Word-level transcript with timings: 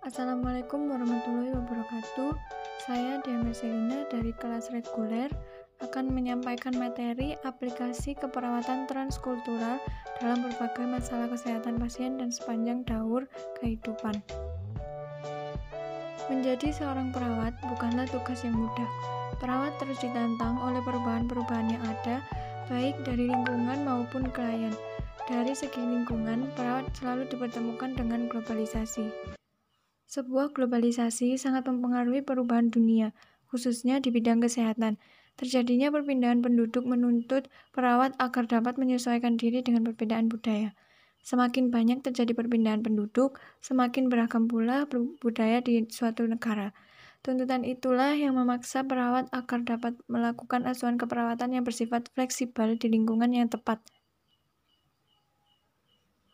Assalamualaikum 0.00 0.88
warahmatullahi 0.88 1.52
wabarakatuh. 1.60 2.32
Saya 2.88 3.20
Diana 3.20 3.52
Selina 3.52 4.08
dari 4.08 4.32
kelas 4.32 4.72
reguler 4.72 5.28
akan 5.84 6.08
menyampaikan 6.16 6.72
materi 6.72 7.36
aplikasi 7.44 8.16
keperawatan 8.16 8.88
transkultural 8.88 9.76
dalam 10.16 10.40
berbagai 10.40 10.88
masalah 10.88 11.28
kesehatan 11.28 11.76
pasien 11.76 12.16
dan 12.16 12.32
sepanjang 12.32 12.80
daur 12.88 13.28
kehidupan. 13.60 14.16
Menjadi 16.32 16.72
seorang 16.72 17.12
perawat 17.12 17.52
bukanlah 17.68 18.08
tugas 18.08 18.40
yang 18.40 18.56
mudah. 18.56 18.88
Perawat 19.36 19.76
terus 19.76 20.00
ditantang 20.00 20.56
oleh 20.64 20.80
perubahan-perubahan 20.80 21.76
yang 21.76 21.84
ada, 21.84 22.24
baik 22.72 22.96
dari 23.04 23.28
lingkungan 23.28 23.84
maupun 23.84 24.32
klien. 24.32 24.72
Dari 25.28 25.52
segi 25.52 25.84
lingkungan, 25.84 26.48
perawat 26.56 26.88
selalu 26.96 27.28
dipertemukan 27.28 27.92
dengan 27.92 28.32
globalisasi. 28.32 29.36
Sebuah 30.10 30.50
globalisasi 30.50 31.38
sangat 31.38 31.70
mempengaruhi 31.70 32.26
perubahan 32.26 32.66
dunia, 32.66 33.14
khususnya 33.46 34.02
di 34.02 34.10
bidang 34.10 34.42
kesehatan. 34.42 34.98
Terjadinya 35.38 35.94
perpindahan 35.94 36.42
penduduk 36.42 36.82
menuntut 36.82 37.46
perawat 37.70 38.18
agar 38.18 38.50
dapat 38.50 38.74
menyesuaikan 38.74 39.38
diri 39.38 39.62
dengan 39.62 39.86
perbedaan 39.86 40.26
budaya. 40.26 40.74
Semakin 41.22 41.70
banyak 41.70 42.02
terjadi 42.02 42.34
perpindahan 42.34 42.82
penduduk, 42.82 43.38
semakin 43.62 44.10
beragam 44.10 44.50
pula 44.50 44.90
budaya 45.22 45.62
di 45.62 45.86
suatu 45.86 46.26
negara. 46.26 46.74
Tuntutan 47.22 47.62
itulah 47.62 48.10
yang 48.18 48.34
memaksa 48.34 48.82
perawat 48.82 49.30
agar 49.30 49.62
dapat 49.62 49.94
melakukan 50.10 50.66
asuhan 50.66 50.98
keperawatan 50.98 51.54
yang 51.54 51.62
bersifat 51.62 52.10
fleksibel 52.18 52.74
di 52.74 52.90
lingkungan 52.90 53.30
yang 53.30 53.46
tepat. 53.46 53.78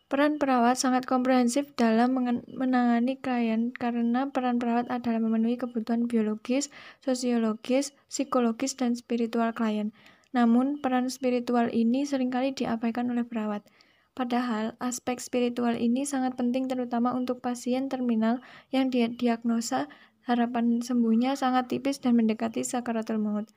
Peran 0.07 0.39
perawat 0.39 0.79
sangat 0.79 1.03
komprehensif 1.03 1.75
dalam 1.75 2.15
menangani 2.47 3.19
klien 3.19 3.75
karena 3.75 4.31
peran 4.31 4.55
perawat 4.55 4.87
adalah 4.87 5.19
memenuhi 5.19 5.59
kebutuhan 5.59 6.07
biologis, 6.07 6.71
sosiologis, 7.03 7.91
psikologis, 8.07 8.79
dan 8.79 8.95
spiritual 8.95 9.51
klien. 9.51 9.91
Namun, 10.31 10.79
peran 10.79 11.11
spiritual 11.11 11.67
ini 11.75 12.07
sering 12.07 12.31
kali 12.31 12.55
diabaikan 12.55 13.11
oleh 13.11 13.27
perawat. 13.27 13.67
Padahal, 14.15 14.79
aspek 14.79 15.19
spiritual 15.19 15.75
ini 15.75 16.07
sangat 16.07 16.39
penting 16.39 16.71
terutama 16.71 17.11
untuk 17.11 17.43
pasien 17.43 17.91
terminal 17.91 18.39
yang 18.71 18.87
diagnosa 18.89 19.91
harapan 20.23 20.79
sembuhnya 20.79 21.35
sangat 21.35 21.67
tipis 21.67 21.99
dan 21.99 22.15
mendekati 22.15 22.63
sakaratul 22.63 23.19
maut. 23.19 23.51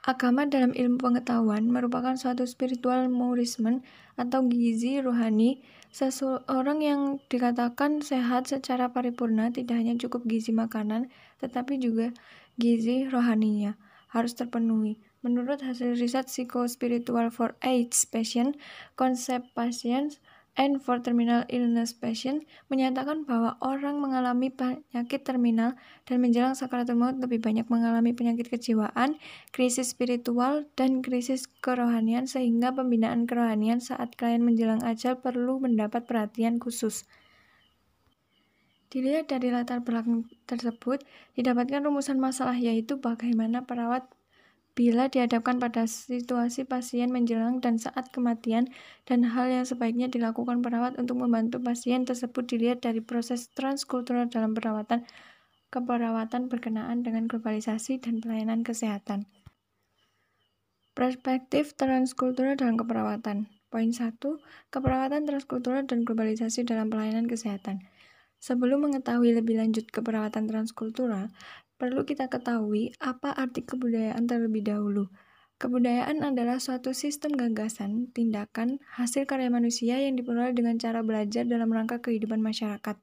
Agama 0.00 0.48
dalam 0.48 0.72
ilmu 0.72 0.96
pengetahuan 0.96 1.68
merupakan 1.68 2.16
suatu 2.16 2.48
spiritual 2.48 3.12
nourishment 3.12 3.84
atau 4.16 4.48
gizi 4.48 4.96
rohani. 4.96 5.60
Seseorang 5.92 6.80
yang 6.80 7.00
dikatakan 7.28 8.00
sehat 8.00 8.48
secara 8.48 8.94
paripurna 8.96 9.52
tidak 9.52 9.76
hanya 9.76 9.98
cukup 10.00 10.24
gizi 10.24 10.56
makanan, 10.56 11.12
tetapi 11.44 11.76
juga 11.76 12.16
gizi 12.56 13.12
rohaninya 13.12 13.76
harus 14.08 14.32
terpenuhi. 14.32 14.96
Menurut 15.20 15.60
hasil 15.60 16.00
riset 16.00 16.32
psikospiritual 16.32 17.28
for 17.28 17.52
AIDS 17.60 18.08
patient, 18.08 18.56
konsep 18.96 19.44
pasien 19.52 20.16
and 20.58 20.82
for 20.82 20.98
Terminal 20.98 21.46
Illness 21.46 21.94
Patient 21.94 22.42
menyatakan 22.66 23.22
bahwa 23.22 23.54
orang 23.62 24.02
mengalami 24.02 24.50
penyakit 24.50 25.22
terminal 25.22 25.78
dan 26.06 26.18
menjelang 26.18 26.58
sakaratul 26.58 26.98
maut 26.98 27.16
lebih 27.18 27.38
banyak 27.38 27.66
mengalami 27.70 28.10
penyakit 28.10 28.50
kejiwaan, 28.50 29.18
krisis 29.54 29.94
spiritual, 29.94 30.66
dan 30.74 31.00
krisis 31.00 31.46
kerohanian 31.62 32.26
sehingga 32.26 32.74
pembinaan 32.74 33.30
kerohanian 33.30 33.78
saat 33.78 34.18
klien 34.18 34.42
menjelang 34.42 34.82
ajal 34.82 35.18
perlu 35.18 35.62
mendapat 35.62 36.04
perhatian 36.04 36.58
khusus. 36.58 37.06
Dilihat 38.90 39.30
dari 39.30 39.54
latar 39.54 39.86
belakang 39.86 40.26
tersebut, 40.50 41.06
didapatkan 41.38 41.86
rumusan 41.86 42.18
masalah 42.18 42.58
yaitu 42.58 42.98
bagaimana 42.98 43.62
perawat 43.62 44.10
bila 44.72 45.10
dihadapkan 45.10 45.58
pada 45.58 45.84
situasi 45.84 46.64
pasien 46.64 47.10
menjelang 47.10 47.58
dan 47.58 47.76
saat 47.76 48.08
kematian 48.14 48.70
dan 49.04 49.26
hal 49.26 49.50
yang 49.50 49.66
sebaiknya 49.66 50.06
dilakukan 50.06 50.62
perawat 50.62 50.96
untuk 50.96 51.20
membantu 51.20 51.58
pasien 51.60 52.06
tersebut 52.06 52.46
dilihat 52.46 52.80
dari 52.80 53.02
proses 53.02 53.50
transkultural 53.52 54.30
dalam 54.30 54.54
perawatan 54.54 55.04
keperawatan 55.70 56.50
berkenaan 56.50 57.06
dengan 57.06 57.30
globalisasi 57.30 58.02
dan 58.02 58.18
pelayanan 58.18 58.66
kesehatan. 58.66 59.30
Perspektif 60.98 61.78
transkultural 61.78 62.58
dalam 62.58 62.74
keperawatan. 62.74 63.46
Poin 63.70 63.90
1, 63.94 64.18
keperawatan 64.74 65.30
transkultural 65.30 65.86
dan 65.86 66.02
globalisasi 66.02 66.66
dalam 66.66 66.90
pelayanan 66.90 67.30
kesehatan. 67.30 67.86
Sebelum 68.42 68.90
mengetahui 68.90 69.30
lebih 69.30 69.62
lanjut 69.62 69.86
keperawatan 69.94 70.50
transkultural, 70.50 71.30
Perlu 71.80 72.04
kita 72.04 72.28
ketahui 72.28 72.92
apa 73.00 73.32
arti 73.32 73.64
kebudayaan 73.64 74.28
terlebih 74.28 74.60
dahulu. 74.60 75.08
Kebudayaan 75.56 76.20
adalah 76.20 76.60
suatu 76.60 76.92
sistem 76.92 77.32
gagasan, 77.32 78.12
tindakan, 78.12 78.84
hasil 79.00 79.24
karya 79.24 79.48
manusia 79.48 79.96
yang 79.96 80.12
diperoleh 80.12 80.52
dengan 80.52 80.76
cara 80.76 81.00
belajar 81.00 81.48
dalam 81.48 81.72
rangka 81.72 82.04
kehidupan 82.04 82.44
masyarakat. 82.44 83.00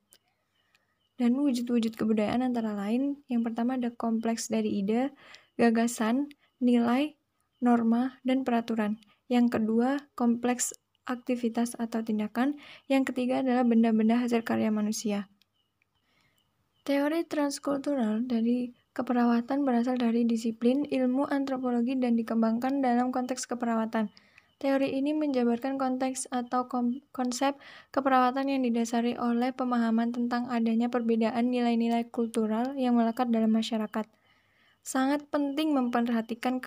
Dan 1.18 1.34
wujud-wujud 1.42 1.98
kebudayaan 1.98 2.46
antara 2.46 2.78
lain, 2.78 3.18
yang 3.26 3.42
pertama 3.42 3.82
ada 3.82 3.90
kompleks 3.90 4.46
dari 4.54 4.86
ide, 4.86 5.10
gagasan, 5.58 6.30
nilai, 6.62 7.18
norma, 7.58 8.22
dan 8.22 8.46
peraturan. 8.46 9.02
Yang 9.26 9.58
kedua, 9.58 10.06
kompleks 10.14 10.78
aktivitas 11.10 11.74
atau 11.82 12.06
tindakan. 12.06 12.62
Yang 12.86 13.10
ketiga 13.10 13.42
adalah 13.42 13.66
benda-benda 13.66 14.22
hasil 14.22 14.46
karya 14.46 14.70
manusia. 14.70 15.34
Teori 16.88 17.28
transkultural 17.28 18.24
dari 18.24 18.72
keperawatan 18.96 19.68
berasal 19.68 20.00
dari 20.00 20.24
disiplin 20.24 20.88
ilmu 20.88 21.28
antropologi 21.28 22.00
dan 22.00 22.16
dikembangkan 22.16 22.80
dalam 22.80 23.12
konteks 23.12 23.44
keperawatan. 23.44 24.08
Teori 24.56 24.96
ini 24.96 25.12
menjabarkan 25.12 25.76
konteks 25.76 26.32
atau 26.32 26.72
konsep 27.12 27.60
keperawatan 27.92 28.56
yang 28.56 28.64
didasari 28.64 29.20
oleh 29.20 29.52
pemahaman 29.52 30.16
tentang 30.16 30.48
adanya 30.48 30.88
perbedaan 30.88 31.52
nilai-nilai 31.52 32.08
kultural 32.08 32.72
yang 32.80 32.96
melekat 32.96 33.36
dalam 33.36 33.52
masyarakat 33.52 34.08
sangat 34.88 35.28
penting 35.28 35.76
memperhatikan 35.76 36.64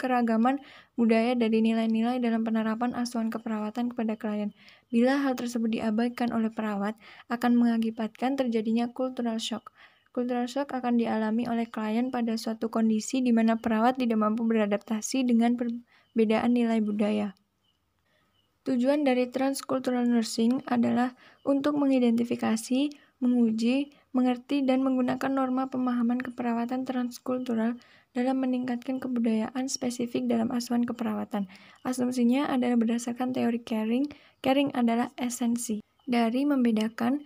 keragaman 0.00 0.64
budaya 0.96 1.36
dari 1.36 1.60
nilai-nilai 1.60 2.16
dalam 2.16 2.40
penerapan 2.40 2.96
asuhan 2.96 3.28
keperawatan 3.28 3.92
kepada 3.92 4.16
klien. 4.16 4.56
Bila 4.88 5.20
hal 5.20 5.36
tersebut 5.36 5.68
diabaikan 5.68 6.32
oleh 6.32 6.48
perawat, 6.48 6.96
akan 7.28 7.60
mengakibatkan 7.60 8.40
terjadinya 8.40 8.88
cultural 8.88 9.36
shock. 9.36 9.76
Cultural 10.16 10.48
shock 10.48 10.72
akan 10.72 10.96
dialami 10.96 11.44
oleh 11.44 11.68
klien 11.68 12.08
pada 12.08 12.40
suatu 12.40 12.72
kondisi 12.72 13.20
di 13.20 13.30
mana 13.30 13.60
perawat 13.60 14.00
tidak 14.00 14.16
mampu 14.16 14.48
beradaptasi 14.48 15.28
dengan 15.28 15.60
perbedaan 15.60 16.56
nilai 16.56 16.80
budaya. 16.80 17.36
Tujuan 18.64 19.04
dari 19.04 19.28
transcultural 19.28 20.08
nursing 20.08 20.64
adalah 20.64 21.12
untuk 21.44 21.76
mengidentifikasi, 21.76 23.09
menguji, 23.20 23.92
mengerti 24.16 24.64
dan 24.64 24.82
menggunakan 24.82 25.30
norma 25.30 25.68
pemahaman 25.68 26.18
keperawatan 26.18 26.88
transkultural 26.88 27.76
dalam 28.10 28.42
meningkatkan 28.42 28.98
kebudayaan 28.98 29.70
spesifik 29.70 30.26
dalam 30.26 30.50
asuhan 30.50 30.82
keperawatan. 30.82 31.46
Asumsinya 31.86 32.50
adalah 32.50 32.74
berdasarkan 32.74 33.30
teori 33.30 33.62
caring. 33.62 34.10
Caring 34.42 34.74
adalah 34.74 35.14
esensi 35.14 35.78
dari 36.10 36.42
membedakan, 36.42 37.22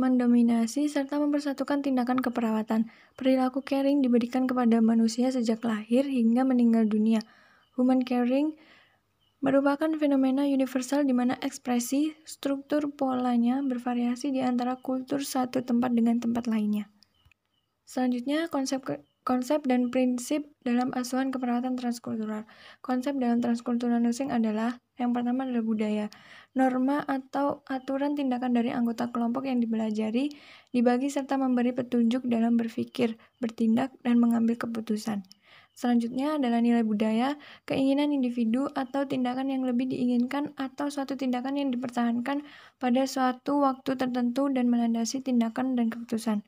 mendominasi, 0.00 0.88
serta 0.88 1.20
mempersatukan 1.20 1.84
tindakan 1.84 2.24
keperawatan. 2.24 2.88
Perilaku 3.20 3.60
caring 3.60 4.00
diberikan 4.00 4.48
kepada 4.48 4.80
manusia 4.80 5.28
sejak 5.28 5.60
lahir 5.68 6.08
hingga 6.08 6.48
meninggal 6.48 6.88
dunia. 6.88 7.20
Human 7.76 8.00
caring 8.00 8.56
merupakan 9.42 9.90
fenomena 9.98 10.46
universal 10.46 11.02
di 11.02 11.10
mana 11.10 11.34
ekspresi, 11.42 12.14
struktur 12.22 12.94
polanya 12.94 13.58
bervariasi 13.60 14.30
di 14.30 14.38
antara 14.38 14.78
kultur 14.78 15.26
satu 15.26 15.66
tempat 15.66 15.90
dengan 15.90 16.22
tempat 16.22 16.46
lainnya. 16.46 16.86
Selanjutnya, 17.82 18.46
konsep 18.48 18.86
konsep 19.22 19.62
dan 19.66 19.90
prinsip 19.90 20.46
dalam 20.66 20.90
asuhan 20.94 21.34
keperawatan 21.34 21.78
transkultural. 21.78 22.46
Konsep 22.82 23.18
dalam 23.18 23.38
transkultural 23.42 23.98
nursing 24.02 24.34
adalah 24.34 24.78
yang 24.98 25.10
pertama 25.10 25.42
adalah 25.46 25.66
budaya. 25.66 26.06
Norma 26.54 27.02
atau 27.06 27.66
aturan 27.66 28.14
tindakan 28.14 28.54
dari 28.54 28.70
anggota 28.70 29.10
kelompok 29.10 29.50
yang 29.50 29.58
dipelajari, 29.58 30.30
dibagi 30.70 31.10
serta 31.10 31.34
memberi 31.38 31.74
petunjuk 31.74 32.26
dalam 32.30 32.54
berpikir, 32.54 33.18
bertindak, 33.42 33.90
dan 34.06 34.22
mengambil 34.22 34.54
keputusan. 34.54 35.26
Selanjutnya 35.72 36.36
adalah 36.36 36.60
nilai 36.60 36.84
budaya, 36.84 37.40
keinginan 37.64 38.12
individu 38.12 38.68
atau 38.76 39.08
tindakan 39.08 39.48
yang 39.48 39.64
lebih 39.64 39.88
diinginkan 39.88 40.52
atau 40.60 40.92
suatu 40.92 41.16
tindakan 41.16 41.56
yang 41.56 41.68
dipertahankan 41.72 42.44
pada 42.76 43.02
suatu 43.08 43.64
waktu 43.64 43.96
tertentu 43.96 44.52
dan 44.52 44.68
melandasi 44.68 45.24
tindakan 45.24 45.74
dan 45.74 45.88
keputusan. 45.88 46.44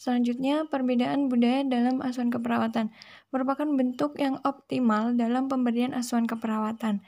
Selanjutnya, 0.00 0.64
perbedaan 0.66 1.28
budaya 1.28 1.60
dalam 1.62 2.00
asuhan 2.00 2.32
keperawatan 2.32 2.88
merupakan 3.30 3.68
bentuk 3.68 4.16
yang 4.16 4.40
optimal 4.42 5.12
dalam 5.12 5.46
pemberian 5.46 5.92
asuhan 5.92 6.24
keperawatan. 6.24 7.04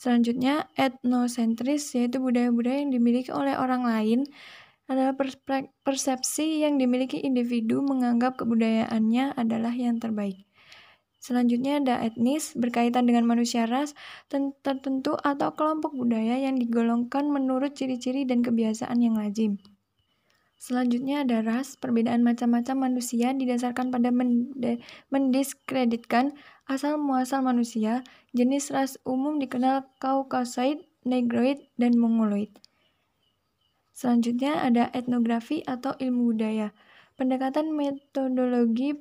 Selanjutnya, 0.00 0.66
etnosentris 0.74 1.94
yaitu 1.94 2.18
budaya-budaya 2.18 2.82
yang 2.82 2.90
dimiliki 2.90 3.30
oleh 3.30 3.54
orang 3.54 3.86
lain 3.86 4.26
adalah 4.90 5.14
persepsi 5.86 6.66
yang 6.66 6.78
dimiliki 6.78 7.22
individu 7.22 7.80
menganggap 7.82 8.38
kebudayaannya 8.40 9.38
adalah 9.38 9.72
yang 9.72 10.02
terbaik. 10.02 10.46
Selanjutnya 11.22 11.78
ada 11.78 12.02
etnis, 12.02 12.50
berkaitan 12.58 13.06
dengan 13.06 13.22
manusia 13.22 13.62
ras 13.70 13.94
tertentu 14.66 15.14
atau 15.22 15.54
kelompok 15.54 15.94
budaya 15.94 16.34
yang 16.34 16.58
digolongkan 16.58 17.30
menurut 17.30 17.78
ciri-ciri 17.78 18.26
dan 18.26 18.42
kebiasaan 18.42 18.98
yang 18.98 19.14
lazim. 19.14 19.62
Selanjutnya 20.58 21.22
ada 21.22 21.42
ras, 21.42 21.78
perbedaan 21.78 22.26
macam-macam 22.26 22.90
manusia 22.90 23.34
didasarkan 23.34 23.94
pada 23.94 24.10
mendiskreditkan 25.10 26.34
asal-muasal 26.66 27.42
manusia. 27.42 28.02
Jenis 28.34 28.74
ras 28.74 28.98
umum 29.06 29.38
dikenal 29.38 29.86
Caucasoid, 30.02 30.82
Negroid, 31.06 31.66
dan 31.78 31.98
Mongoloid. 31.98 32.50
Selanjutnya 34.02 34.66
ada 34.66 34.90
etnografi 34.90 35.62
atau 35.62 35.94
ilmu 35.94 36.34
budaya. 36.34 36.74
Pendekatan 37.14 37.70
metodologi 37.70 38.98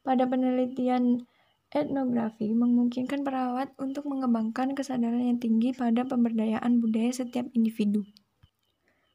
pada 0.00 0.24
penelitian 0.24 1.28
Etnografi 1.70 2.50
memungkinkan 2.50 3.22
perawat 3.22 3.70
untuk 3.78 4.10
mengembangkan 4.10 4.74
kesadaran 4.74 5.22
yang 5.22 5.38
tinggi 5.38 5.70
pada 5.70 6.02
pemberdayaan 6.02 6.82
budaya 6.82 7.14
setiap 7.14 7.46
individu. 7.54 8.02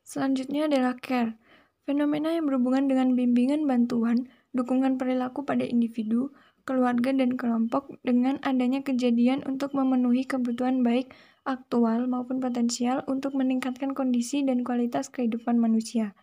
Selanjutnya 0.08 0.72
adalah 0.72 0.96
care, 0.96 1.36
fenomena 1.84 2.32
yang 2.32 2.48
berhubungan 2.48 2.88
dengan 2.88 3.12
bimbingan 3.12 3.68
bantuan, 3.68 4.32
dukungan 4.56 4.96
perilaku 4.96 5.44
pada 5.44 5.68
individu, 5.68 6.32
keluarga, 6.64 7.12
dan 7.12 7.36
kelompok 7.36 7.92
dengan 8.08 8.40
adanya 8.40 8.80
kejadian 8.88 9.44
untuk 9.44 9.76
memenuhi 9.76 10.24
kebutuhan 10.24 10.80
baik 10.80 11.12
aktual 11.46 12.10
maupun 12.10 12.42
potensial 12.42 13.06
untuk 13.06 13.38
meningkatkan 13.38 13.94
kondisi 13.94 14.42
dan 14.42 14.66
kualitas 14.66 15.14
kehidupan 15.14 15.62
manusia. 15.62 16.18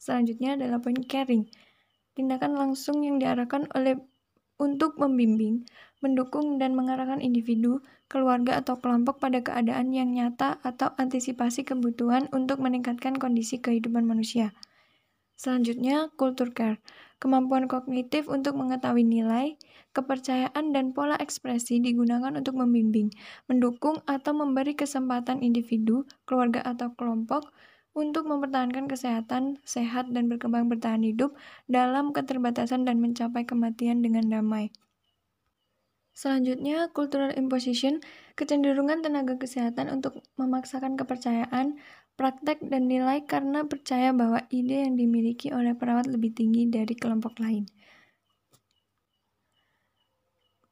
Selanjutnya 0.00 0.56
adalah 0.56 0.80
poin 0.80 0.96
caring, 0.96 1.46
tindakan 2.16 2.56
langsung 2.56 3.04
yang 3.04 3.20
diarahkan 3.20 3.68
oleh 3.76 4.00
untuk 4.56 4.96
membimbing, 4.96 5.68
mendukung, 6.00 6.56
dan 6.56 6.72
mengarahkan 6.72 7.20
individu, 7.20 7.84
keluarga, 8.08 8.56
atau 8.56 8.80
kelompok 8.80 9.20
pada 9.20 9.44
keadaan 9.44 9.92
yang 9.92 10.16
nyata 10.16 10.56
atau 10.64 10.96
antisipasi 10.96 11.68
kebutuhan 11.68 12.32
untuk 12.32 12.60
meningkatkan 12.64 13.20
kondisi 13.20 13.60
kehidupan 13.60 14.08
manusia. 14.08 14.56
Selanjutnya, 15.36 16.08
culture 16.16 16.48
care, 16.56 16.80
kemampuan 17.16 17.64
kognitif 17.66 18.28
untuk 18.28 18.56
mengetahui 18.60 19.04
nilai, 19.04 19.56
kepercayaan, 19.96 20.72
dan 20.76 20.92
pola 20.92 21.16
ekspresi 21.16 21.80
digunakan 21.80 22.32
untuk 22.36 22.60
membimbing, 22.60 23.08
mendukung, 23.48 24.04
atau 24.04 24.36
memberi 24.36 24.76
kesempatan 24.76 25.40
individu, 25.40 26.04
keluarga, 26.28 26.60
atau 26.64 26.92
kelompok 26.92 27.52
untuk 27.96 28.28
mempertahankan 28.28 28.84
kesehatan, 28.92 29.56
sehat, 29.64 30.12
dan 30.12 30.28
berkembang 30.28 30.68
bertahan 30.68 31.00
hidup 31.00 31.32
dalam 31.64 32.12
keterbatasan 32.12 32.84
dan 32.84 33.00
mencapai 33.00 33.48
kematian 33.48 34.04
dengan 34.04 34.28
damai. 34.28 34.68
Selanjutnya, 36.16 36.88
cultural 36.96 37.28
imposition, 37.36 38.00
kecenderungan 38.40 39.04
tenaga 39.04 39.36
kesehatan 39.36 39.92
untuk 39.92 40.24
memaksakan 40.40 40.96
kepercayaan, 40.96 41.76
praktek, 42.16 42.64
dan 42.64 42.88
nilai 42.88 43.22
karena 43.28 43.68
percaya 43.68 44.10
bahwa 44.16 44.42
ide 44.48 44.88
yang 44.88 44.96
dimiliki 44.96 45.52
oleh 45.52 45.76
perawat 45.76 46.08
lebih 46.08 46.32
tinggi 46.32 46.66
dari 46.66 46.96
kelompok 46.96 47.38
lain. 47.38 47.68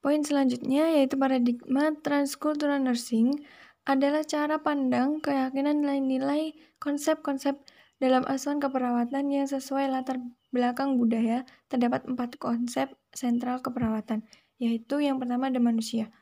Poin 0.05 0.20
selanjutnya 0.20 1.00
yaitu 1.00 1.17
paradigma 1.17 1.96
transcultural 2.05 2.76
nursing 2.76 3.41
adalah 3.88 4.20
cara 4.25 4.61
pandang, 4.61 5.20
keyakinan, 5.20 5.81
nilai-nilai, 5.81 6.56
konsep-konsep 6.76 7.56
dalam 8.00 8.25
asuhan 8.29 8.61
keperawatan 8.61 9.32
yang 9.32 9.49
sesuai 9.49 9.88
latar 9.88 10.20
belakang 10.52 11.00
budaya. 11.00 11.49
Terdapat 11.73 12.05
empat 12.05 12.37
konsep 12.37 12.93
sentral 13.17 13.64
keperawatan, 13.64 14.29
yaitu 14.61 15.00
yang 15.00 15.17
pertama 15.17 15.49
ada 15.49 15.61
manusia. 15.61 16.12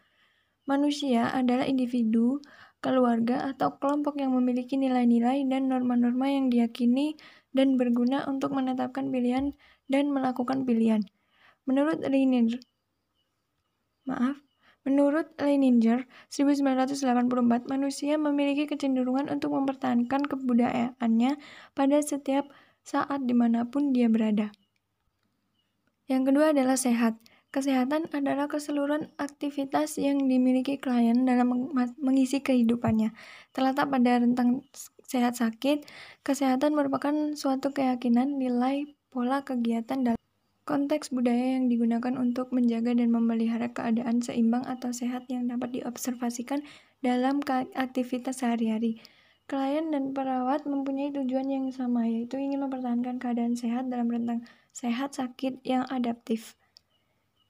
Manusia 0.63 1.35
adalah 1.35 1.67
individu, 1.67 2.39
keluarga, 2.83 3.55
atau 3.55 3.79
kelompok 3.79 4.19
yang 4.19 4.35
memiliki 4.35 4.75
nilai-nilai 4.77 5.47
dan 5.47 5.71
norma-norma 5.71 6.29
yang 6.29 6.51
diyakini 6.51 7.15
dan 7.55 7.79
berguna 7.79 8.27
untuk 8.27 8.53
menetapkan 8.53 9.09
pilihan 9.15 9.55
dan 9.87 10.11
melakukan 10.11 10.67
pilihan. 10.67 11.07
Menurut 11.65 12.03
Reiner, 12.03 12.59
maaf, 14.05 14.43
Menurut 14.83 15.31
Leininger, 15.39 16.11
1984, 16.27 17.71
manusia 17.71 18.19
memiliki 18.19 18.67
kecenderungan 18.67 19.31
untuk 19.31 19.55
mempertahankan 19.55 20.27
kebudayaannya 20.27 21.39
pada 21.71 21.97
setiap 22.03 22.51
saat 22.83 23.23
di 23.23 23.31
mana 23.31 23.63
pun 23.63 23.95
dia 23.95 24.11
berada. 24.11 24.51
Yang 26.11 26.35
kedua 26.35 26.51
adalah 26.51 26.75
sehat. 26.75 27.15
Kesehatan 27.53 28.09
adalah 28.17 28.49
keseluruhan 28.49 29.13
aktivitas 29.21 30.01
yang 30.01 30.25
dimiliki 30.25 30.81
klien 30.81 31.29
dalam 31.29 31.71
mengisi 32.01 32.41
kehidupannya. 32.41 33.13
Terletak 33.53 33.93
pada 33.93 34.25
rentang 34.25 34.65
sehat 35.05 35.37
sakit, 35.37 35.85
kesehatan 36.25 36.73
merupakan 36.73 37.13
suatu 37.37 37.77
keyakinan, 37.77 38.41
nilai, 38.41 38.89
pola 39.13 39.45
kegiatan 39.45 40.01
dalam 40.01 40.23
Konteks 40.63 41.11
budaya 41.11 41.59
yang 41.59 41.67
digunakan 41.67 42.15
untuk 42.15 42.55
menjaga 42.55 42.95
dan 42.95 43.11
memelihara 43.11 43.75
keadaan 43.75 44.23
seimbang 44.23 44.63
atau 44.63 44.95
sehat 44.95 45.27
yang 45.27 45.51
dapat 45.51 45.75
diobservasikan 45.75 46.63
dalam 47.03 47.43
aktivitas 47.75 48.47
sehari-hari. 48.47 49.03
Klien 49.51 49.91
dan 49.91 50.15
perawat 50.15 50.63
mempunyai 50.63 51.11
tujuan 51.11 51.51
yang 51.51 51.67
sama, 51.75 52.07
yaitu 52.07 52.39
ingin 52.39 52.63
mempertahankan 52.63 53.19
keadaan 53.19 53.59
sehat 53.59 53.91
dalam 53.91 54.07
rentang 54.07 54.47
sehat 54.71 55.19
sakit 55.19 55.61
yang 55.67 55.83
adaptif. 55.91 56.55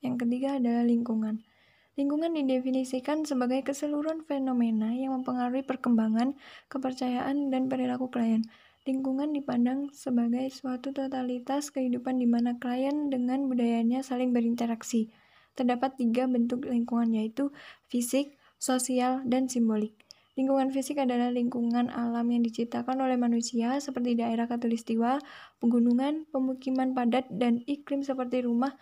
Yang 0.03 0.27
ketiga 0.27 0.59
adalah 0.59 0.83
lingkungan. 0.83 1.47
Lingkungan 1.95 2.35
didefinisikan 2.35 3.23
sebagai 3.23 3.63
keseluruhan 3.63 4.27
fenomena 4.27 4.91
yang 4.91 5.15
mempengaruhi 5.15 5.63
perkembangan, 5.63 6.35
kepercayaan, 6.67 7.55
dan 7.55 7.71
perilaku 7.71 8.11
klien. 8.11 8.43
Lingkungan 8.83 9.31
dipandang 9.31 9.95
sebagai 9.95 10.51
suatu 10.51 10.91
totalitas 10.91 11.71
kehidupan 11.71 12.19
di 12.19 12.27
mana 12.27 12.59
klien 12.59 13.15
dengan 13.15 13.47
budayanya 13.47 14.03
saling 14.03 14.35
berinteraksi. 14.35 15.15
Terdapat 15.55 15.95
tiga 15.95 16.27
bentuk 16.27 16.67
lingkungan 16.67 17.15
yaitu 17.15 17.55
fisik, 17.87 18.35
sosial, 18.59 19.23
dan 19.23 19.47
simbolik. 19.47 19.95
Lingkungan 20.33 20.73
fisik 20.73 20.97
adalah 20.97 21.29
lingkungan 21.29 21.93
alam 21.93 22.25
yang 22.33 22.43
diciptakan 22.43 23.05
oleh 23.05 23.21
manusia 23.21 23.77
seperti 23.79 24.17
daerah 24.17 24.49
katulistiwa, 24.49 25.21
pegunungan, 25.61 26.25
pemukiman 26.33 26.97
padat, 26.97 27.29
dan 27.29 27.61
iklim 27.69 28.01
seperti 28.01 28.43
rumah 28.43 28.75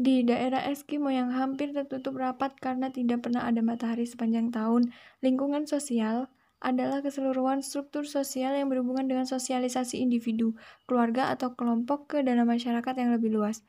di 0.00 0.24
daerah 0.24 0.64
Eskimo 0.64 1.12
yang 1.12 1.28
hampir 1.28 1.76
tertutup 1.76 2.16
rapat 2.16 2.56
karena 2.56 2.88
tidak 2.88 3.20
pernah 3.20 3.44
ada 3.44 3.60
matahari 3.60 4.08
sepanjang 4.08 4.48
tahun. 4.48 4.88
Lingkungan 5.20 5.68
sosial 5.68 6.32
adalah 6.64 7.04
keseluruhan 7.04 7.60
struktur 7.60 8.08
sosial 8.08 8.56
yang 8.56 8.72
berhubungan 8.72 9.04
dengan 9.04 9.28
sosialisasi 9.28 10.00
individu, 10.00 10.56
keluarga, 10.88 11.28
atau 11.36 11.52
kelompok 11.52 12.16
ke 12.16 12.18
dalam 12.24 12.48
masyarakat 12.48 12.94
yang 12.96 13.12
lebih 13.12 13.28
luas. 13.28 13.60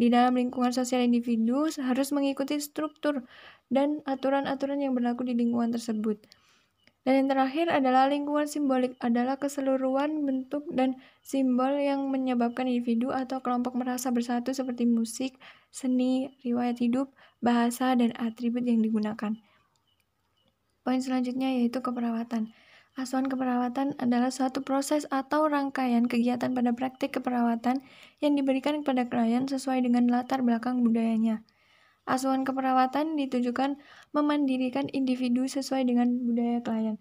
Di 0.00 0.08
dalam 0.08 0.40
lingkungan 0.40 0.72
sosial 0.72 1.04
individu 1.04 1.68
harus 1.68 2.08
mengikuti 2.16 2.56
struktur 2.64 3.28
dan 3.68 4.00
aturan-aturan 4.08 4.80
yang 4.80 4.96
berlaku 4.96 5.28
di 5.28 5.36
lingkungan 5.36 5.68
tersebut. 5.68 6.16
Dan 7.04 7.20
yang 7.20 7.28
terakhir 7.36 7.68
adalah 7.68 8.08
lingkungan 8.08 8.48
simbolik, 8.48 8.96
adalah 9.04 9.36
keseluruhan 9.36 10.24
bentuk 10.24 10.64
dan 10.72 10.96
simbol 11.20 11.76
yang 11.76 12.08
menyebabkan 12.08 12.64
individu 12.64 13.12
atau 13.12 13.44
kelompok 13.44 13.76
merasa 13.76 14.08
bersatu 14.08 14.56
seperti 14.56 14.88
musik, 14.88 15.36
seni, 15.68 16.32
riwayat 16.40 16.80
hidup, 16.80 17.12
bahasa, 17.44 17.92
dan 17.92 18.16
atribut 18.16 18.64
yang 18.64 18.80
digunakan. 18.80 19.36
Poin 20.80 21.00
selanjutnya 21.00 21.52
yaitu 21.52 21.84
keperawatan. 21.84 22.56
Asuhan 22.96 23.28
keperawatan 23.28 24.00
adalah 24.00 24.32
suatu 24.32 24.64
proses 24.64 25.04
atau 25.12 25.44
rangkaian 25.50 26.08
kegiatan 26.08 26.56
pada 26.56 26.72
praktik 26.72 27.20
keperawatan 27.20 27.84
yang 28.24 28.32
diberikan 28.32 28.80
kepada 28.80 29.04
klien 29.10 29.44
sesuai 29.44 29.84
dengan 29.84 30.08
latar 30.08 30.40
belakang 30.40 30.80
budayanya. 30.80 31.44
Asuhan 32.04 32.44
keperawatan 32.44 33.16
ditujukan 33.16 33.80
memandirikan 34.12 34.92
individu 34.92 35.48
sesuai 35.48 35.88
dengan 35.88 36.20
budaya 36.20 36.60
klien. 36.60 36.96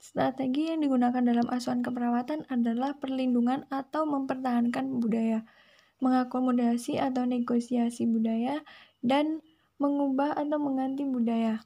Strategi 0.00 0.72
yang 0.72 0.80
digunakan 0.80 1.20
dalam 1.20 1.46
asuhan 1.52 1.84
keperawatan 1.84 2.48
adalah 2.48 2.96
perlindungan 2.96 3.68
atau 3.68 4.08
mempertahankan 4.08 4.98
budaya, 4.98 5.44
mengakomodasi 6.00 6.96
atau 6.96 7.28
negosiasi 7.28 8.08
budaya, 8.08 8.64
dan 9.04 9.44
mengubah 9.76 10.34
atau 10.34 10.56
mengganti 10.56 11.04
budaya. 11.04 11.62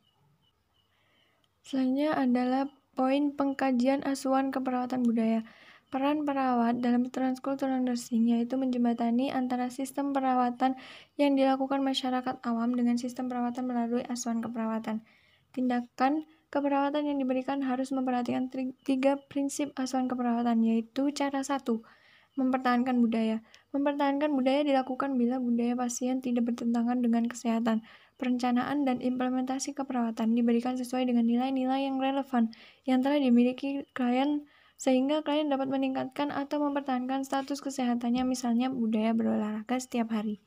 Selanjutnya 1.64 2.12
adalah 2.18 2.68
poin 2.92 3.32
pengkajian 3.32 4.04
asuhan 4.04 4.52
keperawatan 4.52 5.06
budaya. 5.06 5.46
Peran 5.94 6.26
perawat 6.26 6.82
dalam 6.82 7.06
transkultural 7.06 7.78
nursing 7.78 8.26
yaitu 8.26 8.58
menjembatani 8.58 9.30
antara 9.30 9.70
sistem 9.70 10.10
perawatan 10.10 10.74
yang 11.14 11.38
dilakukan 11.38 11.86
masyarakat 11.86 12.42
awam 12.42 12.74
dengan 12.74 12.98
sistem 12.98 13.30
perawatan 13.30 13.62
melalui 13.62 14.02
asuhan 14.10 14.42
keperawatan. 14.42 15.06
Tindakan 15.54 16.26
keperawatan 16.50 17.06
yang 17.06 17.22
diberikan 17.22 17.62
harus 17.62 17.94
memperhatikan 17.94 18.50
tiga 18.82 19.22
prinsip 19.30 19.70
asuhan 19.78 20.10
keperawatan, 20.10 20.66
yaitu 20.66 21.14
cara 21.14 21.46
satu, 21.46 21.86
mempertahankan 22.34 22.98
budaya. 22.98 23.38
Mempertahankan 23.70 24.34
budaya 24.34 24.66
dilakukan 24.66 25.14
bila 25.14 25.38
budaya 25.38 25.78
pasien 25.78 26.18
tidak 26.18 26.50
bertentangan 26.50 27.06
dengan 27.06 27.30
kesehatan. 27.30 27.86
Perencanaan 28.18 28.82
dan 28.82 28.98
implementasi 28.98 29.78
keperawatan 29.78 30.34
diberikan 30.34 30.74
sesuai 30.74 31.06
dengan 31.06 31.22
nilai-nilai 31.22 31.86
yang 31.86 32.02
relevan 32.02 32.50
yang 32.82 32.98
telah 32.98 33.22
dimiliki 33.22 33.86
klien 33.94 34.42
sehingga 34.74 35.22
klien 35.22 35.46
dapat 35.48 35.70
meningkatkan 35.70 36.34
atau 36.34 36.60
mempertahankan 36.62 37.22
status 37.22 37.62
kesehatannya 37.62 38.26
misalnya 38.26 38.68
budaya 38.68 39.14
berolahraga 39.14 39.76
setiap 39.78 40.12
hari. 40.12 40.42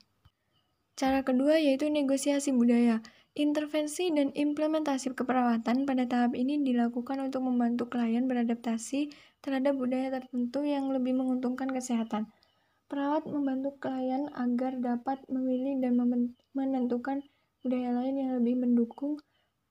Cara 0.97 1.21
kedua 1.21 1.61
yaitu 1.61 1.87
negosiasi 1.93 2.49
budaya. 2.49 3.05
Intervensi 3.37 4.09
dan 4.09 4.33
implementasi 4.33 5.13
keperawatan 5.13 5.85
pada 5.85 6.09
tahap 6.09 6.33
ini 6.33 6.57
dilakukan 6.65 7.21
untuk 7.21 7.45
membantu 7.45 7.85
klien 7.85 8.25
beradaptasi 8.25 9.13
terhadap 9.45 9.77
budaya 9.77 10.09
tertentu 10.09 10.65
yang 10.65 10.89
lebih 10.89 11.13
menguntungkan 11.13 11.69
kesehatan. 11.69 12.33
Perawat 12.89 13.29
membantu 13.29 13.77
klien 13.77 14.25
agar 14.33 14.81
dapat 14.81 15.21
memilih 15.29 15.77
dan 15.85 16.01
menentukan 16.57 17.21
budaya 17.61 17.93
lain 17.93 18.15
yang 18.17 18.31
lebih 18.41 18.57
mendukung 18.57 19.21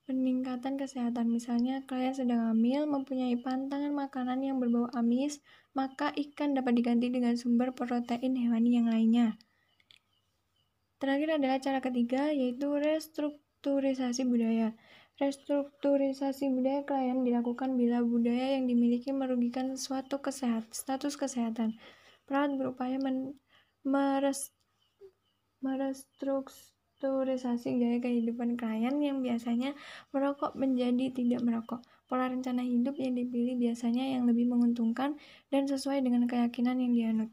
peningkatan 0.07 0.79
kesehatan. 0.79 1.27
Misalnya, 1.29 1.83
klien 1.85 2.15
sedang 2.15 2.47
hamil, 2.49 2.87
mempunyai 2.87 3.35
pantangan 3.43 3.91
makanan 3.91 4.41
yang 4.41 4.63
berbau 4.63 4.87
amis, 4.95 5.43
maka 5.75 6.15
ikan 6.15 6.55
dapat 6.55 6.79
diganti 6.79 7.11
dengan 7.11 7.35
sumber 7.35 7.75
protein 7.75 8.39
hewani 8.39 8.79
yang 8.79 8.87
lainnya. 8.87 9.35
Terakhir 10.97 11.37
adalah 11.37 11.59
cara 11.61 11.83
ketiga, 11.85 12.33
yaitu 12.33 12.71
restrukturisasi 12.73 14.25
budaya. 14.25 14.73
Restrukturisasi 15.21 16.49
budaya 16.55 16.87
klien 16.87 17.21
dilakukan 17.27 17.77
bila 17.77 18.01
budaya 18.01 18.57
yang 18.57 18.65
dimiliki 18.71 19.13
merugikan 19.13 19.77
suatu 19.77 20.23
kesehat, 20.23 20.71
status 20.73 21.19
kesehatan. 21.21 21.77
Perawat 22.25 22.57
berupaya 22.57 22.97
men, 23.03 23.37
meres, 23.85 24.55
merestrukturisasi 26.97 27.77
gaya 27.77 27.99
kehidupan 28.01 28.57
klien 28.57 28.97
yang 29.05 29.21
biasanya 29.21 29.77
merokok 30.17 30.57
menjadi 30.57 31.13
tidak 31.13 31.45
merokok. 31.45 31.85
Pola 32.09 32.33
rencana 32.33 32.65
hidup 32.65 32.97
yang 32.97 33.13
dipilih 33.13 33.61
biasanya 33.61 34.17
yang 34.17 34.25
lebih 34.25 34.49
menguntungkan 34.49 35.21
dan 35.53 35.69
sesuai 35.69 36.01
dengan 36.01 36.25
keyakinan 36.25 36.81
yang 36.81 36.93
dianut. 36.97 37.31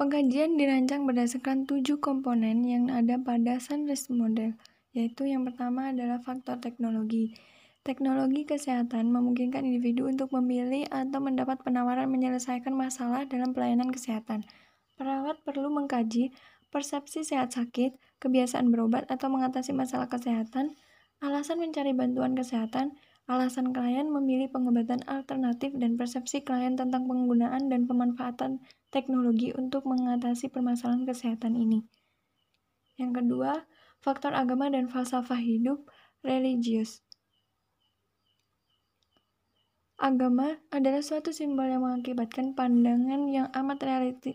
Pengkajian 0.00 0.56
dirancang 0.56 1.04
berdasarkan 1.04 1.68
tujuh 1.68 2.00
komponen 2.00 2.64
yang 2.64 2.88
ada 2.88 3.20
pada 3.20 3.60
Sunrise 3.60 4.08
Model, 4.08 4.56
yaitu 4.96 5.28
yang 5.28 5.44
pertama 5.44 5.92
adalah 5.92 6.16
faktor 6.24 6.56
teknologi. 6.56 7.36
Teknologi 7.84 8.48
kesehatan 8.48 9.12
memungkinkan 9.12 9.68
individu 9.68 10.08
untuk 10.08 10.32
memilih 10.32 10.88
atau 10.88 11.20
mendapat 11.20 11.60
penawaran 11.60 12.08
menyelesaikan 12.08 12.72
masalah 12.72 13.28
dalam 13.28 13.52
pelayanan 13.52 13.92
kesehatan. 13.92 14.48
Perawat 14.96 15.40
perlu 15.44 15.68
mengkaji 15.68 16.32
persepsi 16.70 17.26
sehat 17.26 17.52
sakit, 17.52 17.98
kebiasaan 18.22 18.70
berobat 18.70 19.10
atau 19.10 19.28
mengatasi 19.28 19.74
masalah 19.74 20.06
kesehatan, 20.06 20.78
alasan 21.20 21.60
mencari 21.60 21.92
bantuan 21.92 22.32
kesehatan, 22.32 22.96
alasan 23.30 23.70
klien 23.70 24.08
memilih 24.10 24.50
pengobatan 24.50 25.02
alternatif 25.06 25.70
dan 25.78 25.94
persepsi 25.94 26.42
klien 26.42 26.74
tentang 26.74 27.06
penggunaan 27.06 27.70
dan 27.70 27.86
pemanfaatan 27.86 28.62
teknologi 28.90 29.54
untuk 29.54 29.86
mengatasi 29.86 30.50
permasalahan 30.50 31.06
kesehatan 31.06 31.54
ini. 31.54 31.86
Yang 32.98 33.22
kedua, 33.22 33.52
faktor 34.02 34.34
agama 34.34 34.66
dan 34.72 34.90
falsafah 34.90 35.38
hidup 35.38 35.86
religius. 36.24 37.04
Agama 40.00 40.56
adalah 40.72 41.04
suatu 41.04 41.28
simbol 41.28 41.68
yang 41.68 41.84
mengakibatkan 41.84 42.56
pandangan 42.56 43.28
yang 43.28 43.52
amat 43.52 43.84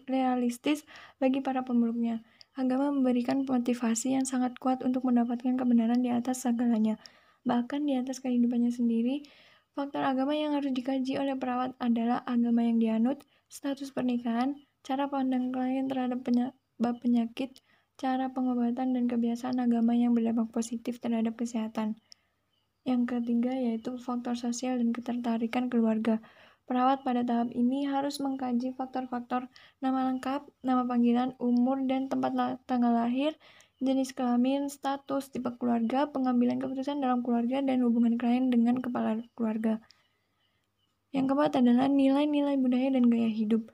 realistis 0.05 0.86
bagi 1.17 1.41
para 1.41 1.65
pemeluknya. 1.65 2.22
Agama 2.53 2.93
memberikan 2.93 3.50
motivasi 3.50 4.13
yang 4.13 4.29
sangat 4.29 4.62
kuat 4.62 4.86
untuk 4.86 5.01
mendapatkan 5.10 5.57
kebenaran 5.57 6.05
di 6.05 6.13
atas 6.13 6.45
segalanya, 6.45 7.01
bahkan 7.50 7.81
di 7.81 7.98
atas 7.98 8.22
kehidupannya 8.22 8.69
sendiri. 8.69 9.25
Faktor 9.74 10.05
agama 10.05 10.38
yang 10.38 10.53
harus 10.53 10.69
dikaji 10.69 11.17
oleh 11.17 11.34
perawat 11.34 11.74
adalah 11.81 12.22
agama 12.29 12.62
yang 12.62 12.77
dianut, 12.77 13.25
status 13.50 13.89
pernikahan, 13.89 14.62
cara 14.86 15.10
pandang 15.10 15.50
klien 15.50 15.89
terhadap 15.89 16.22
penyebab 16.22 16.95
penyakit, 17.01 17.57
cara 17.98 18.29
pengobatan, 18.29 18.93
dan 18.93 19.10
kebiasaan 19.10 19.57
agama 19.57 19.98
yang 19.98 20.13
berdampak 20.13 20.53
positif 20.53 21.01
terhadap 21.01 21.34
kesehatan. 21.34 21.98
Yang 22.85 23.17
ketiga 23.17 23.49
yaitu 23.49 23.97
faktor 23.97 24.37
sosial 24.37 24.77
dan 24.77 24.93
ketertarikan 24.93 25.73
keluarga. 25.73 26.21
Perawat 26.69 27.01
pada 27.01 27.21
tahap 27.21 27.49
ini 27.53 27.85
harus 27.85 28.17
mengkaji 28.21 28.73
faktor-faktor 28.73 29.49
nama 29.81 30.09
lengkap, 30.09 30.45
nama 30.65 30.81
panggilan, 30.85 31.37
umur, 31.37 31.81
dan 31.85 32.09
tempat 32.09 32.61
tanggal 32.65 32.93
lahir, 32.93 33.37
jenis 33.81 34.13
kelamin, 34.17 34.65
status, 34.69 35.29
tipe 35.29 35.49
keluarga, 35.61 36.09
pengambilan 36.09 36.57
keputusan 36.57 37.01
dalam 37.01 37.21
keluarga, 37.21 37.61
dan 37.61 37.85
hubungan 37.85 38.17
klien 38.17 38.49
dengan 38.49 38.81
kepala 38.81 39.21
keluarga. 39.37 39.77
Yang 41.13 41.25
keempat 41.33 41.61
adalah 41.61 41.85
nilai-nilai 41.85 42.57
budaya 42.57 42.89
dan 42.97 43.13
gaya 43.13 43.29
hidup. 43.29 43.69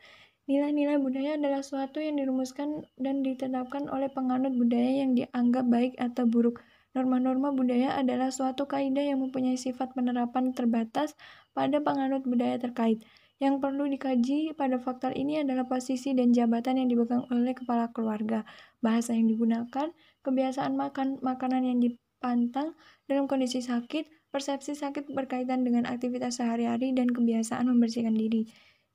Nilai-nilai 0.52 1.00
budaya 1.00 1.40
adalah 1.40 1.64
suatu 1.64 2.04
yang 2.04 2.20
dirumuskan 2.20 2.84
dan 3.00 3.24
ditetapkan 3.24 3.88
oleh 3.88 4.12
penganut 4.12 4.52
budaya 4.52 5.00
yang 5.00 5.16
dianggap 5.16 5.64
baik 5.64 5.94
atau 5.96 6.28
buruk. 6.28 6.60
Norma-norma 6.92 7.56
budaya 7.56 7.96
adalah 7.96 8.30
suatu 8.30 8.68
kaidah 8.68 9.02
yang 9.02 9.24
mempunyai 9.24 9.56
sifat 9.56 9.96
penerapan 9.96 10.52
terbatas 10.52 11.16
pada 11.56 11.80
penganut 11.80 12.28
budaya 12.28 12.60
terkait. 12.60 13.00
Yang 13.42 13.64
perlu 13.64 13.90
dikaji 13.90 14.54
pada 14.54 14.78
faktor 14.78 15.16
ini 15.18 15.42
adalah 15.42 15.66
posisi 15.66 16.14
dan 16.14 16.30
jabatan 16.36 16.78
yang 16.84 16.88
dipegang 16.92 17.26
oleh 17.32 17.58
kepala 17.58 17.90
keluarga, 17.90 18.46
bahasa 18.84 19.18
yang 19.18 19.32
digunakan, 19.32 19.90
kebiasaan 20.22 20.78
makan 20.78 21.18
makanan 21.24 21.66
yang 21.66 21.80
dipantang 21.82 22.78
dalam 23.10 23.26
kondisi 23.26 23.66
sakit, 23.66 24.22
Persepsi 24.32 24.80
sakit 24.80 25.12
berkaitan 25.12 25.68
dengan 25.68 25.84
aktivitas 25.84 26.40
sehari-hari 26.40 26.96
dan 26.96 27.12
kebiasaan 27.12 27.68
membersihkan 27.68 28.16
diri. 28.16 28.48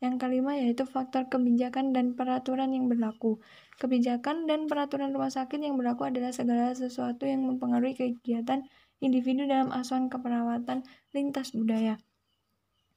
Yang 0.05 0.15
kelima 0.21 0.53
yaitu 0.61 0.85
faktor 0.85 1.25
kebijakan 1.33 1.97
dan 1.97 2.13
peraturan 2.13 2.77
yang 2.77 2.93
berlaku. 2.93 3.41
Kebijakan 3.81 4.45
dan 4.45 4.69
peraturan 4.69 5.17
rumah 5.17 5.33
sakit 5.33 5.57
yang 5.57 5.81
berlaku 5.81 6.09
adalah 6.09 6.37
segala 6.37 6.77
sesuatu 6.77 7.25
yang 7.25 7.49
mempengaruhi 7.49 7.97
kegiatan 7.97 8.69
individu 9.01 9.49
dalam 9.49 9.73
asuhan 9.73 10.13
keperawatan 10.13 10.85
lintas 11.17 11.57
budaya. 11.57 11.97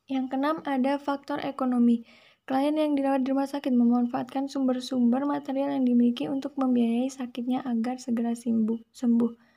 Yang 0.10 0.25
keenam 0.34 0.58
ada 0.68 1.00
faktor 1.00 1.39
ekonomi. 1.46 2.03
Klien 2.50 2.74
yang 2.74 2.98
dirawat 2.98 3.22
di 3.22 3.29
rumah 3.29 3.46
sakit 3.46 3.70
memanfaatkan 3.70 4.50
sumber-sumber 4.50 5.22
material 5.22 5.70
yang 5.70 5.86
dimiliki 5.86 6.25
untuk 6.25 6.58
membiayai 6.58 7.06
sakitnya 7.06 7.62
agar 7.62 8.01
segera 8.01 8.34
sembuh. 8.34 8.89
sembuh. 8.89 9.49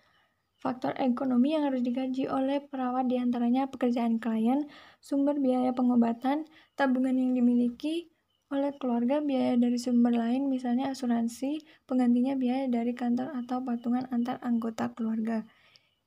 Faktor 0.62 0.94
ekonomi 1.02 1.58
yang 1.58 1.66
harus 1.66 1.82
dikaji 1.82 2.30
oleh 2.30 2.62
perawat 2.62 3.10
di 3.10 3.18
antaranya 3.18 3.66
pekerjaan 3.66 4.22
klien, 4.22 4.70
sumber 5.02 5.34
biaya 5.42 5.74
pengobatan, 5.74 6.46
tabungan 6.78 7.18
yang 7.18 7.34
dimiliki 7.34 8.14
oleh 8.46 8.70
keluarga, 8.78 9.18
biaya 9.18 9.58
dari 9.58 9.74
sumber 9.74 10.14
lain 10.14 10.46
misalnya 10.46 10.94
asuransi, 10.94 11.66
penggantinya 11.90 12.38
biaya 12.38 12.70
dari 12.70 12.94
kantor 12.94 13.34
atau 13.42 13.58
patungan 13.66 14.06
antar 14.14 14.38
anggota 14.38 14.94
keluarga. 14.94 15.42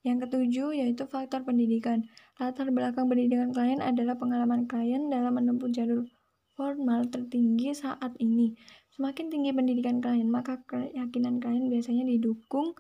Yang 0.08 0.32
ketujuh 0.32 0.72
yaitu 0.72 1.04
faktor 1.04 1.44
pendidikan. 1.44 2.08
Latar 2.40 2.72
belakang 2.72 3.12
pendidikan 3.12 3.52
klien 3.52 3.84
adalah 3.84 4.16
pengalaman 4.16 4.72
klien 4.72 5.12
dalam 5.12 5.36
menempuh 5.36 5.68
jalur 5.68 6.08
formal 6.56 7.12
tertinggi 7.12 7.76
saat 7.76 8.16
ini. 8.24 8.56
Semakin 8.96 9.28
tinggi 9.28 9.52
pendidikan 9.52 10.00
klien, 10.00 10.32
maka 10.32 10.64
keyakinan 10.64 11.44
klien 11.44 11.68
biasanya 11.68 12.08
didukung 12.08 12.72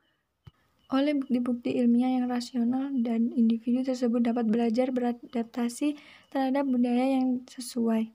oleh 0.93 1.17
bukti-bukti 1.17 1.73
ilmiah 1.81 2.21
yang 2.21 2.29
rasional 2.29 2.93
dan 3.01 3.33
individu 3.33 3.81
tersebut 3.81 4.21
dapat 4.21 4.45
belajar 4.45 4.93
beradaptasi 4.93 5.97
terhadap 6.29 6.69
budaya 6.69 7.17
yang 7.17 7.41
sesuai. 7.49 8.13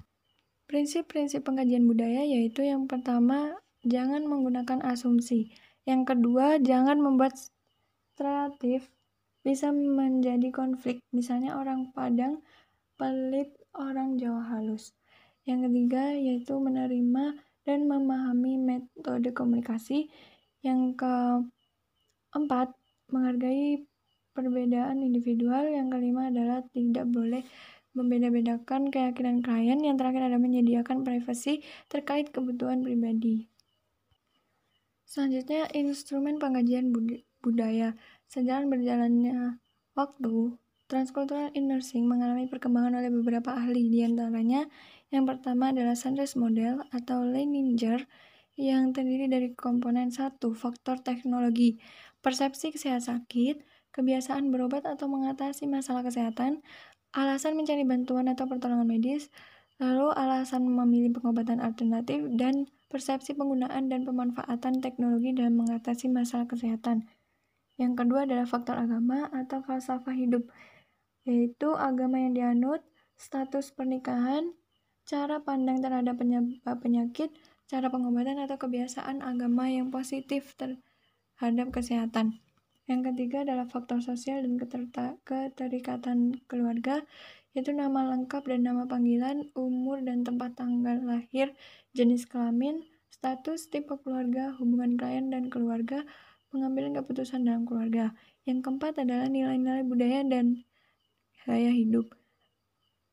Prinsip-prinsip 0.71 1.43
pengkajian 1.43 1.83
budaya 1.83 2.23
yaitu 2.23 2.63
yang 2.63 2.87
pertama, 2.87 3.59
jangan 3.83 4.23
menggunakan 4.23 4.87
asumsi. 4.87 5.51
Yang 5.83 6.15
kedua, 6.15 6.63
jangan 6.63 7.03
membuat 7.03 7.35
relatif 8.15 8.87
bisa 9.43 9.75
menjadi 9.75 10.53
konflik. 10.55 11.03
Misalnya 11.11 11.59
orang 11.59 11.91
Padang 11.91 12.45
pelit, 12.95 13.51
orang 13.75 14.15
Jawa 14.15 14.47
halus. 14.47 14.95
Yang 15.43 15.73
ketiga 15.73 16.15
yaitu 16.15 16.55
menerima 16.55 17.35
dan 17.67 17.91
memahami 17.91 18.61
metode 18.61 19.35
komunikasi. 19.35 20.07
Yang 20.63 20.81
ke 21.01 21.15
Empat, 22.31 22.73
menghargai 23.11 23.83
perbedaan 24.33 25.03
individual. 25.03 25.67
Yang 25.71 25.89
kelima 25.99 26.31
adalah 26.31 26.63
tidak 26.71 27.07
boleh 27.11 27.43
membeda-bedakan 27.95 28.89
keyakinan 28.89 29.43
klien. 29.43 29.79
Yang 29.83 29.97
terakhir 29.99 30.23
adalah 30.31 30.43
menyediakan 30.43 31.03
privasi 31.03 31.63
terkait 31.91 32.31
kebutuhan 32.31 32.87
pribadi. 32.87 33.51
Selanjutnya, 35.11 35.67
instrumen 35.75 36.39
pengkajian 36.39 36.95
budaya. 37.43 37.99
Sejalan 38.31 38.71
berjalannya 38.71 39.59
waktu, 39.99 40.55
transcultural 40.87 41.51
nursing 41.59 42.07
mengalami 42.07 42.47
perkembangan 42.47 43.03
oleh 43.03 43.11
beberapa 43.11 43.59
ahli, 43.59 43.91
di 43.91 44.07
antaranya 44.07 44.71
yang 45.11 45.27
pertama 45.27 45.75
adalah 45.75 45.99
Sanders 45.99 46.39
Model 46.39 46.87
atau 46.95 47.27
Leininger 47.27 48.07
yang 48.55 48.95
terdiri 48.95 49.27
dari 49.27 49.51
komponen 49.55 50.15
satu, 50.15 50.55
faktor 50.55 51.03
teknologi, 51.03 51.83
persepsi 52.21 52.73
sehat 52.77 53.05
sakit, 53.05 53.65
kebiasaan 53.91 54.53
berobat 54.55 54.87
atau 54.87 55.11
mengatasi 55.11 55.67
masalah 55.67 56.07
kesehatan, 56.07 56.63
alasan 57.11 57.59
mencari 57.59 57.83
bantuan 57.83 58.31
atau 58.31 58.47
pertolongan 58.47 58.87
medis, 58.87 59.33
lalu 59.81 60.13
alasan 60.15 60.69
memilih 60.69 61.17
pengobatan 61.17 61.59
alternatif, 61.59 62.23
dan 62.37 62.69
persepsi 62.93 63.33
penggunaan 63.35 63.89
dan 63.89 64.05
pemanfaatan 64.05 64.79
teknologi 64.85 65.33
dalam 65.33 65.59
mengatasi 65.59 66.13
masalah 66.13 66.47
kesehatan. 66.47 67.09
Yang 67.81 68.05
kedua 68.05 68.29
adalah 68.29 68.45
faktor 68.45 68.77
agama 68.77 69.33
atau 69.33 69.65
falsafah 69.65 70.13
hidup, 70.13 70.45
yaitu 71.25 71.73
agama 71.75 72.21
yang 72.21 72.37
dianut, 72.37 72.85
status 73.17 73.73
pernikahan, 73.73 74.53
cara 75.09 75.41
pandang 75.41 75.81
terhadap 75.81 76.21
penyakit, 76.81 77.33
cara 77.67 77.89
pengobatan 77.89 78.37
atau 78.45 78.61
kebiasaan 78.61 79.25
agama 79.25 79.73
yang 79.73 79.89
positif 79.89 80.53
terhadap 81.41 81.73
kesehatan. 81.73 82.45
Yang 82.85 83.17
ketiga 83.17 83.49
adalah 83.49 83.65
faktor 83.65 84.05
sosial 84.05 84.45
dan 84.45 84.61
keterikatan 84.61 86.37
keluarga, 86.45 87.01
yaitu 87.57 87.73
nama 87.73 88.05
lengkap 88.13 88.45
dan 88.45 88.69
nama 88.69 88.85
panggilan, 88.85 89.49
umur 89.57 90.05
dan 90.05 90.21
tempat 90.21 90.61
tanggal 90.61 91.01
lahir, 91.01 91.57
jenis 91.97 92.29
kelamin, 92.29 92.85
status, 93.09 93.73
tipe 93.73 93.97
keluarga, 94.05 94.53
hubungan 94.61 95.01
klien 95.01 95.33
dan 95.33 95.49
keluarga, 95.49 96.05
pengambilan 96.53 96.93
keputusan 97.01 97.49
dalam 97.49 97.65
keluarga. 97.65 98.13
Yang 98.45 98.69
keempat 98.69 99.01
adalah 99.01 99.33
nilai-nilai 99.33 99.81
budaya 99.89 100.21
dan 100.29 100.69
gaya 101.49 101.73
hidup 101.73 102.13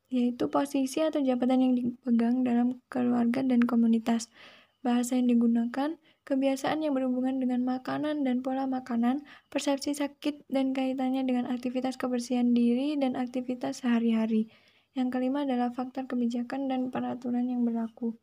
yaitu 0.07 0.47
posisi 0.47 1.03
atau 1.03 1.19
jabatan 1.19 1.59
yang 1.59 1.73
dipegang 1.75 2.47
dalam 2.47 2.79
keluarga 2.87 3.43
dan 3.43 3.59
komunitas. 3.67 4.31
Bahasa 4.79 5.19
yang 5.19 5.27
digunakan, 5.27 5.99
kebiasaan 6.27 6.83
yang 6.83 6.91
berhubungan 6.91 7.39
dengan 7.39 7.63
makanan 7.63 8.27
dan 8.27 8.43
pola 8.43 8.67
makanan, 8.67 9.23
persepsi 9.47 9.95
sakit 9.95 10.51
dan 10.51 10.75
kaitannya 10.75 11.23
dengan 11.23 11.47
aktivitas 11.47 11.95
kebersihan 11.95 12.51
diri 12.51 12.99
dan 12.99 13.15
aktivitas 13.15 13.79
sehari-hari. 13.79 14.51
Yang 14.91 15.15
kelima 15.15 15.47
adalah 15.47 15.71
faktor 15.71 16.03
kebijakan 16.03 16.67
dan 16.67 16.91
peraturan 16.91 17.47
yang 17.47 17.63
berlaku. 17.63 18.19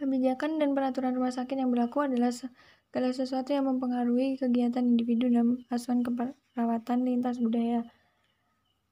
Kebijakan 0.00 0.56
dan 0.56 0.72
peraturan 0.72 1.12
rumah 1.12 1.36
sakit 1.36 1.60
yang 1.60 1.68
berlaku 1.68 2.08
adalah 2.08 2.32
segala 2.32 3.12
sesuatu 3.12 3.52
yang 3.52 3.68
mempengaruhi 3.68 4.40
kegiatan 4.40 4.80
individu 4.80 5.28
dalam 5.28 5.60
asuhan 5.68 6.00
keperawatan 6.00 7.04
lintas 7.04 7.36
budaya 7.36 7.84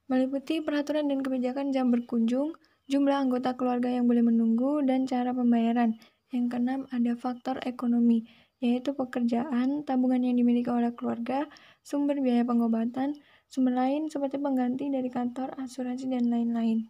meliputi 0.04 0.60
peraturan 0.60 1.08
dan 1.08 1.24
kebijakan 1.24 1.72
jam 1.72 1.88
berkunjung, 1.88 2.52
jumlah 2.92 3.16
anggota 3.16 3.56
keluarga 3.56 3.88
yang 3.88 4.04
boleh 4.04 4.20
menunggu, 4.20 4.84
dan 4.84 5.08
cara 5.08 5.32
pembayaran. 5.32 5.96
Yang 6.32 6.46
keenam 6.56 6.80
ada 6.88 7.12
faktor 7.18 7.60
ekonomi, 7.66 8.24
yaitu 8.62 8.96
pekerjaan, 8.96 9.84
tabungan 9.84 10.24
yang 10.24 10.40
dimiliki 10.40 10.72
oleh 10.72 10.94
keluarga, 10.96 11.44
sumber 11.84 12.16
biaya 12.22 12.48
pengobatan, 12.48 13.18
sumber 13.52 13.76
lain 13.76 14.08
seperti 14.08 14.40
pengganti 14.40 14.88
dari 14.88 15.12
kantor, 15.12 15.52
asuransi, 15.60 16.08
dan 16.08 16.32
lain-lain. 16.32 16.88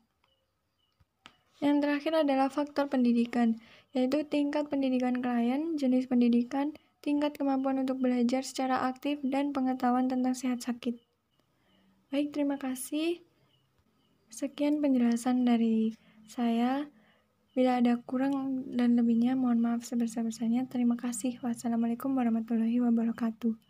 Yang 1.59 1.77
terakhir 1.83 2.13
adalah 2.23 2.49
faktor 2.53 2.87
pendidikan, 2.87 3.59
yaitu 3.91 4.23
tingkat 4.27 4.71
pendidikan 4.71 5.19
klien, 5.19 5.75
jenis 5.75 6.07
pendidikan, 6.07 6.75
tingkat 7.03 7.35
kemampuan 7.35 7.83
untuk 7.83 7.99
belajar 7.99 8.47
secara 8.47 8.87
aktif, 8.87 9.19
dan 9.27 9.51
pengetahuan 9.51 10.07
tentang 10.07 10.35
sehat 10.35 10.63
sakit. 10.63 10.99
Baik, 12.15 12.31
terima 12.31 12.55
kasih. 12.61 13.19
Sekian 14.31 14.79
penjelasan 14.79 15.43
dari 15.43 15.95
saya. 16.27 16.87
Bila 17.55 17.79
ada 17.79 17.97
kurang 18.03 18.67
dan 18.75 18.99
lebihnya, 18.99 19.39
mohon 19.39 19.63
maaf 19.63 19.87
sebesar-besarnya. 19.87 20.67
Terima 20.67 20.99
kasih. 20.99 21.39
Wassalamualaikum 21.39 22.11
warahmatullahi 22.13 22.83
wabarakatuh. 22.83 23.64